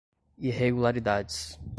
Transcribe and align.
irregularidades 0.39 1.59